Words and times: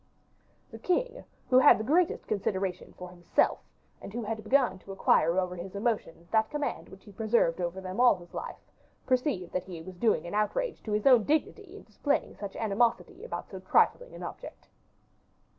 The 0.71 0.79
king, 0.79 1.25
who 1.51 1.59
had 1.59 1.77
the 1.77 1.83
greatest 1.83 2.25
consideration 2.27 2.91
for 2.97 3.09
himself, 3.11 3.59
and 4.01 4.11
who 4.11 4.23
had 4.23 4.43
begun 4.43 4.79
to 4.79 4.91
acquire 4.91 5.37
over 5.39 5.55
his 5.55 5.75
emotions 5.75 6.27
that 6.31 6.49
command 6.49 6.89
which 6.89 7.03
he 7.03 7.11
preserved 7.11 7.61
over 7.61 7.79
them 7.79 7.99
all 7.99 8.15
his 8.15 8.33
life, 8.33 8.57
perceived 9.05 9.53
that 9.53 9.65
he 9.65 9.79
was 9.83 9.99
doing 9.99 10.25
an 10.25 10.33
outrage 10.33 10.81
to 10.85 10.91
his 10.93 11.05
own 11.05 11.25
dignity 11.25 11.75
in 11.77 11.83
displaying 11.83 12.33
so 12.33 12.41
much 12.45 12.55
animosity 12.55 13.23
about 13.23 13.51
so 13.51 13.59
trifling 13.59 14.15
an 14.15 14.23
object. 14.23 14.67